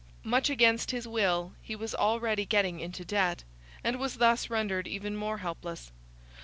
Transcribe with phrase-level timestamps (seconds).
[0.23, 3.43] Much against his will he was already getting into debt,
[3.83, 5.91] and was thus rendered even more helpless.